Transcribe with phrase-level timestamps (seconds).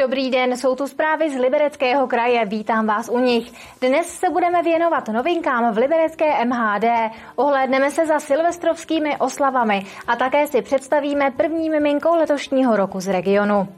[0.00, 3.52] Dobrý den, jsou tu zprávy z Libereckého kraje, vítám vás u nich.
[3.80, 6.84] Dnes se budeme věnovat novinkám v Liberecké MHD,
[7.36, 13.68] ohlédneme se za silvestrovskými oslavami a také si představíme první miminkou letošního roku z regionu.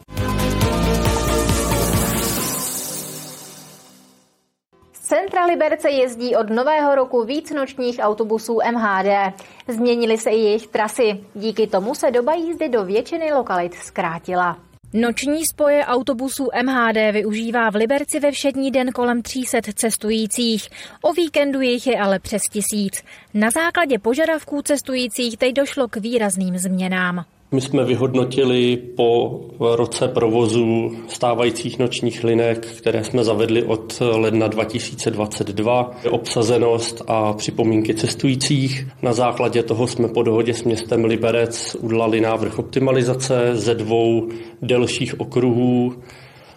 [4.93, 9.35] Centra Liberce jezdí od nového roku víc nočních autobusů MHD.
[9.69, 11.25] Změnily se i jejich trasy.
[11.35, 14.72] Díky tomu se doba jízdy do většiny lokalit zkrátila.
[14.95, 20.69] Noční spoje autobusů MHD využívá v Liberci ve všední den kolem 300 cestujících.
[21.03, 23.03] O víkendu jich je ale přes tisíc.
[23.35, 27.25] Na základě požadavků cestujících teď došlo k výrazným změnám.
[27.53, 35.97] My jsme vyhodnotili po roce provozu stávajících nočních linek, které jsme zavedli od ledna 2022,
[36.11, 38.87] obsazenost a připomínky cestujících.
[39.03, 44.29] Na základě toho jsme po dohodě s městem Liberec udělali návrh optimalizace ze dvou
[44.63, 45.93] delších okruhů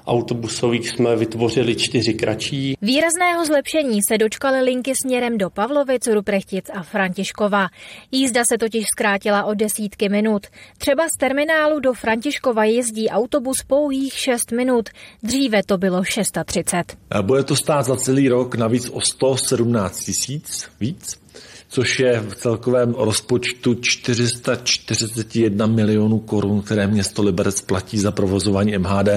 [0.07, 2.77] autobusových jsme vytvořili čtyři kratší.
[2.81, 7.67] Výrazného zlepšení se dočkaly linky směrem do Pavlovic, Ruprechtic a Františkova.
[8.11, 10.47] Jízda se totiž zkrátila o desítky minut.
[10.77, 14.89] Třeba z terminálu do Františkova jezdí autobus pouhých 6 minut.
[15.23, 16.97] Dříve to bylo 630.
[17.21, 21.25] Bude to stát za celý rok navíc o 117 tisíc víc
[21.67, 29.07] což je v celkovém rozpočtu 441 milionů korun, které město Liberec platí za provozování MHD,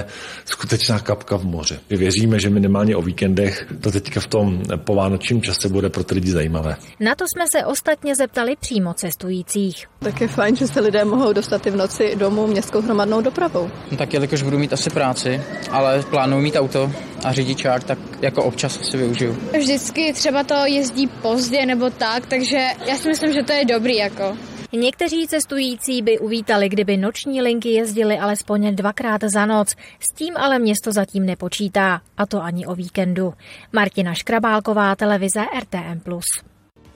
[0.44, 1.80] skutečná kapka v moře.
[1.90, 6.14] My věříme, že minimálně o víkendech to teďka v tom povánočním čase bude pro ty
[6.14, 6.76] lidi zajímavé.
[7.00, 9.86] Na to jsme se ostatně zeptali přímo cestujících.
[9.98, 13.70] Tak je fajn, že se lidé mohou dostat i v noci domů městskou hromadnou dopravou.
[13.90, 16.92] No tak jelikož budu mít asi práci, ale plánuji mít auto
[17.24, 19.38] a řidičák, tak jako občas si využiju.
[19.58, 22.58] Vždycky třeba to jezdí pozdě nebo tak, takže
[22.88, 24.36] já si myslím, že to je dobrý jako.
[24.72, 29.74] Někteří cestující by uvítali, kdyby noční linky jezdily alespoň dvakrát za noc.
[30.00, 33.34] S tím ale město zatím nepočítá, a to ani o víkendu.
[33.72, 36.00] Martina Škrabálková, televize RTM+.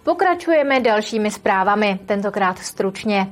[0.02, 3.26] Pokračujeme dalšími zprávami, tentokrát stručně.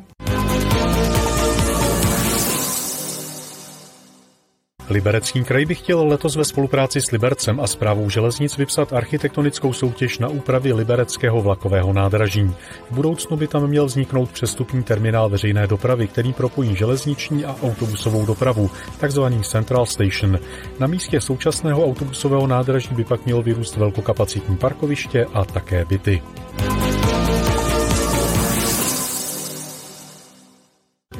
[4.91, 10.19] Liberecký kraj by chtěl letos ve spolupráci s Libercem a zprávou železnic vypsat architektonickou soutěž
[10.19, 12.51] na úpravy libereckého vlakového nádraží.
[12.91, 18.27] V budoucnu by tam měl vzniknout přestupní terminál veřejné dopravy, který propojí železniční a autobusovou
[18.27, 20.39] dopravu, takzvaný Central Station.
[20.79, 26.23] Na místě současného autobusového nádraží by pak měl vyrůst velkokapacitní parkoviště a také byty.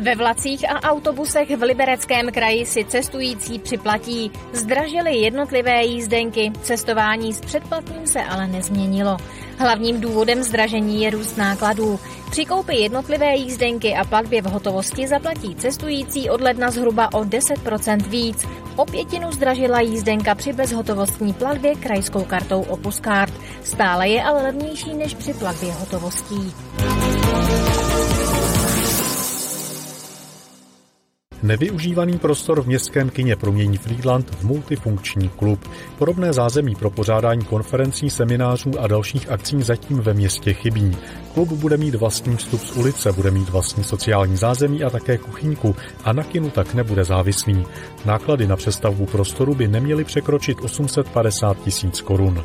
[0.01, 4.33] Ve vlacích a autobusech v Libereckém kraji si cestující připlatí.
[4.53, 9.17] Zdražily jednotlivé jízdenky, cestování s předplatným se ale nezměnilo.
[9.59, 12.01] Hlavním důvodem zdražení je růst nákladů.
[12.31, 18.03] Při koupi jednotlivé jízdenky a platbě v hotovosti zaplatí cestující od ledna zhruba o 10%
[18.03, 18.47] víc.
[18.77, 23.35] O pětinu zdražila jízdenka při bezhotovostní platbě krajskou kartou Opus Card.
[23.65, 26.55] Stále je ale levnější než při platbě hotovostí.
[31.43, 35.69] Nevyužívaný prostor v městském kině promění Friedland v multifunkční klub.
[35.99, 40.97] Podobné zázemí pro pořádání konferencí, seminářů a dalších akcí zatím ve městě chybí.
[41.35, 45.77] Klub bude mít vlastní vstup z ulice, bude mít vlastní sociální zázemí a také kuchyňku
[46.05, 47.65] a na kinu tak nebude závislý.
[48.05, 52.45] Náklady na přestavbu prostoru by neměly překročit 850 tisíc korun.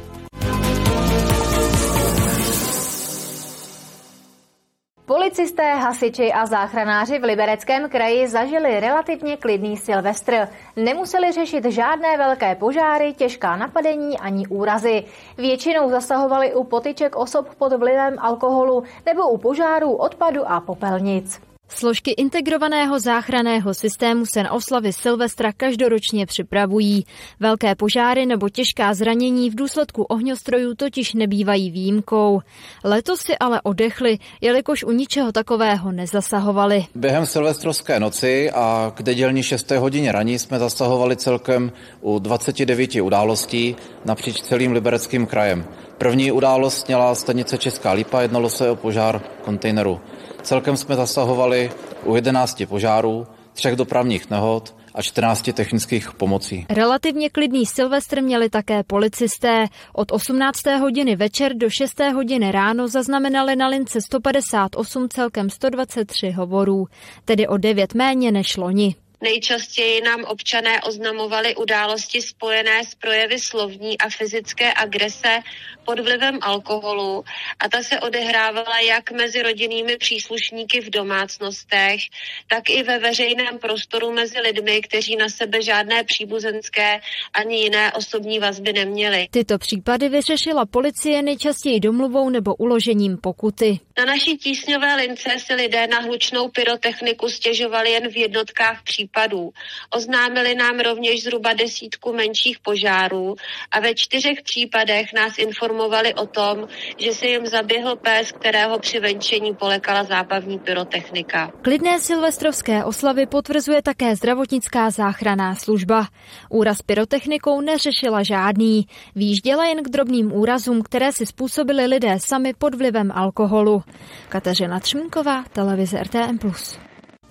[5.06, 10.48] Policisté, hasiči a záchranáři v Libereckém kraji zažili relativně klidný Silvestr.
[10.76, 15.04] Nemuseli řešit žádné velké požáry, těžká napadení ani úrazy.
[15.38, 21.42] Většinou zasahovali u potyček osob pod vlivem alkoholu nebo u požárů, odpadu a popelnic.
[21.70, 27.06] Složky integrovaného záchranného systému se na oslavy Silvestra každoročně připravují.
[27.40, 32.42] Velké požáry nebo těžká zranění v důsledku ohňostrojů totiž nebývají výjimkou.
[32.84, 36.86] Letos si ale odechli, jelikož u ničeho takového nezasahovali.
[36.96, 39.72] Během silvestrovské noci a k nedělní 6.
[39.72, 41.72] hodině raní jsme zasahovali celkem
[42.02, 43.76] u 29 událostí
[44.06, 45.66] napříč celým libereckým krajem.
[45.98, 50.02] První událost měla stanice Česká Lípa, jednalo se o požár kontejneru.
[50.46, 51.72] Celkem jsme zasahovali
[52.04, 56.66] u 11 požárů, třech dopravních nehod a 14 technických pomocí.
[56.70, 59.66] Relativně klidný Silvestr měli také policisté.
[59.94, 60.66] Od 18.
[60.80, 62.00] hodiny večer do 6.
[62.14, 66.88] hodiny ráno zaznamenali na lince 158 celkem 123 hovorů,
[67.26, 68.96] tedy o 9 méně než loni.
[69.22, 75.40] Nejčastěji nám občané oznamovali události spojené s projevy slovní a fyzické agrese
[75.86, 77.24] pod vlivem alkoholu
[77.60, 82.02] a ta se odehrávala jak mezi rodinnými příslušníky v domácnostech,
[82.48, 87.00] tak i ve veřejném prostoru mezi lidmi, kteří na sebe žádné příbuzenské
[87.34, 89.28] ani jiné osobní vazby neměli.
[89.32, 93.80] Tyto případy vyřešila policie nejčastěji domluvou nebo uložením pokuty.
[93.98, 99.50] Na naší tísňové lince si lidé na hlučnou pyrotechniku stěžovali jen v jednotkách případů.
[99.90, 103.36] Oznámili nám rovněž zhruba desítku menších požárů
[103.72, 106.68] a ve čtyřech případech nás informovali o tom,
[106.98, 111.52] že se jim zaběhl pes, kterého při venčení polekala zábavní pyrotechnika.
[111.62, 116.08] Klidné silvestrovské oslavy potvrzuje také zdravotnická záchranná služba.
[116.50, 118.86] Úraz pyrotechnikou neřešila žádný.
[119.16, 123.84] Výjížděla jen k drobným úrazům, které si způsobili lidé sami pod vlivem alkoholu.
[124.30, 126.40] Kateřina Třmínková, televize RTM+.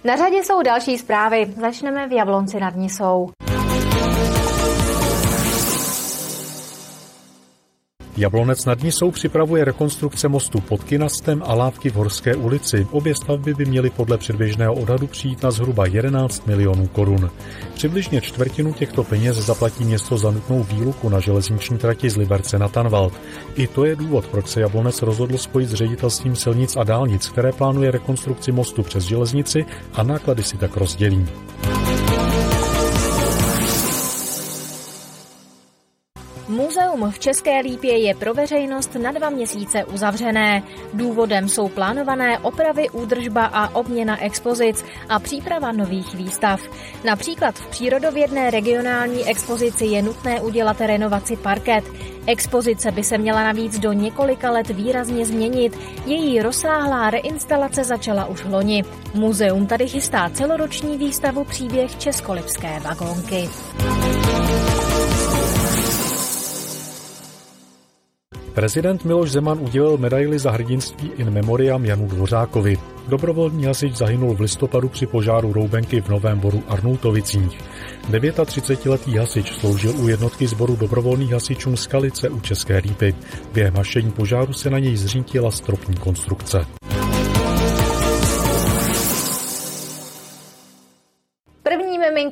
[0.06, 1.54] Na řadě jsou další zprávy.
[1.60, 3.30] Začneme v Jablonci nad Nisou.
[8.16, 12.86] Jablonec nad Nisou připravuje rekonstrukce mostu pod Kinastem a lávky v Horské ulici.
[12.90, 17.30] Obě stavby by měly podle předběžného odhadu přijít na zhruba 11 milionů korun.
[17.74, 22.68] Přibližně čtvrtinu těchto peněz zaplatí město za nutnou výluku na železniční trati z Liberce na
[22.68, 23.12] Tanvald.
[23.54, 27.52] I to je důvod, proč se Jablonec rozhodl spojit s ředitelstvím silnic a dálnic, které
[27.52, 29.64] plánuje rekonstrukci mostu přes železnici
[29.94, 31.26] a náklady si tak rozdělí.
[36.54, 40.62] Muzeum v České Lípě je pro veřejnost na dva měsíce uzavřené.
[40.92, 46.60] Důvodem jsou plánované opravy, údržba a obměna expozic a příprava nových výstav.
[47.04, 51.84] Například v přírodovědné regionální expozici je nutné udělat renovaci parket.
[52.26, 55.78] Expozice by se měla navíc do několika let výrazně změnit.
[56.06, 58.84] Její rozsáhlá reinstalace začala už loni.
[59.14, 63.48] Muzeum tady chystá celoroční výstavu příběh Českolipské vagónky.
[68.54, 72.78] Prezident Miloš Zeman udělil medaili za hrdinství in memoriam Janu Dvořákovi.
[73.08, 77.58] Dobrovolný hasič zahynul v listopadu při požáru Roubenky v Novém boru Arnoutovicích.
[78.10, 83.14] 39-letý hasič sloužil u jednotky sboru dobrovolných hasičů Skalice u České Lípy.
[83.52, 86.66] Během hašení požáru se na něj zřítila stropní konstrukce.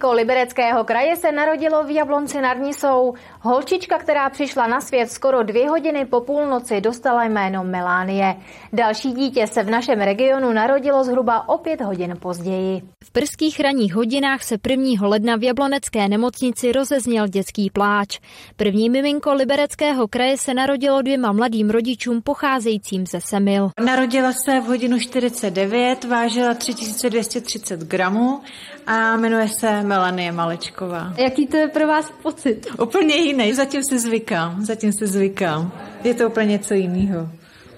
[0.03, 3.15] Miminko libereckého kraje se narodilo v Jablonci nad Nisou.
[3.41, 8.37] Holčička, která přišla na svět skoro dvě hodiny po půlnoci, dostala jméno Melánie.
[8.73, 12.83] Další dítě se v našem regionu narodilo zhruba o pět hodin později.
[13.05, 15.09] V prských ranních hodinách se 1.
[15.09, 18.19] ledna v Jablonecké nemocnici rozezněl dětský pláč.
[18.57, 23.71] První miminko libereckého kraje se narodilo dvěma mladým rodičům pocházejícím ze Semil.
[23.85, 28.41] Narodila se v hodinu 49, vážila 3230 gramů
[28.87, 31.15] a jmenuje se Melanie Malečková.
[31.17, 32.67] Jaký to je pro vás pocit?
[32.83, 35.73] Úplně jiný, zatím se zvykám, zatím se zvykám.
[36.05, 37.29] Je to úplně něco jiného.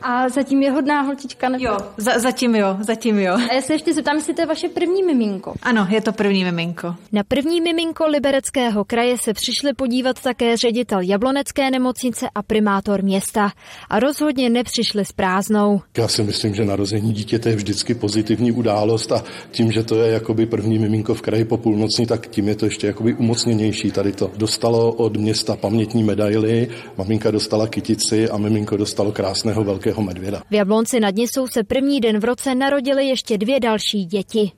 [0.07, 1.49] A zatím je hodná holčička?
[1.49, 1.65] Nebo?
[1.65, 3.35] Jo, za, zatím jo, zatím jo.
[3.51, 5.55] A já se ještě zeptám, jestli to je vaše první miminko.
[5.63, 6.95] Ano, je to první miminko.
[7.13, 13.51] Na první miminko Libereckého kraje se přišli podívat také ředitel Jablonecké nemocnice a primátor města.
[13.91, 15.81] A rozhodně nepřišli s prázdnou.
[15.99, 20.13] Já si myslím, že narození dítěte je vždycky pozitivní událost a tím, že to je
[20.13, 24.13] jakoby první miminko v kraji po půlnoci, tak tím je to ještě jakoby umocněnější tady
[24.13, 24.31] to.
[24.37, 30.43] Dostalo od města pamětní medaily, maminka dostala kytici a miminko dostalo krásného velkého velkého medvěda.
[30.51, 34.53] V Jablonci nad Nisou se první den v roce narodily ještě dvě další děti.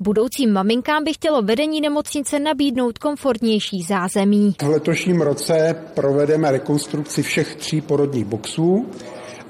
[0.00, 4.54] Budoucím maminkám by chtělo vedení nemocnice nabídnout komfortnější zázemí.
[4.62, 8.86] V letošním roce provedeme rekonstrukci všech tří porodních boxů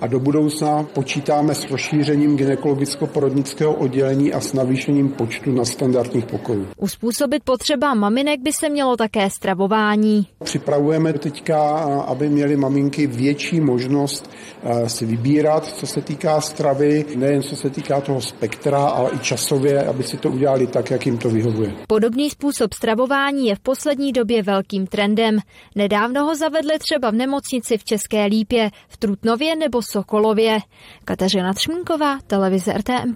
[0.01, 6.67] a do budoucna počítáme s rozšířením gynekologicko-porodnického oddělení a s navýšením počtu na standardních pokojů.
[6.77, 10.27] Uspůsobit potřeba maminek by se mělo také stravování.
[10.45, 11.61] Připravujeme teďka,
[12.07, 14.31] aby měly maminky větší možnost
[14.63, 19.19] eh, si vybírat, co se týká stravy, nejen co se týká toho spektra, ale i
[19.19, 21.75] časově, aby si to udělali tak, jak jim to vyhovuje.
[21.87, 25.39] Podobný způsob stravování je v poslední době velkým trendem.
[25.75, 30.59] Nedávno ho zavedli třeba v nemocnici v České Lípě, v Trutnově nebo Sokolově.
[31.05, 33.15] Kateřina Třmínková, televize RTM+.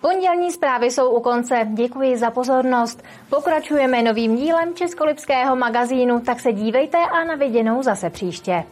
[0.00, 1.66] Pondělní zprávy jsou u konce.
[1.74, 3.02] Děkuji za pozornost.
[3.30, 8.64] Pokračujeme novým dílem Českolipského magazínu, tak se dívejte a na viděnou zase příště.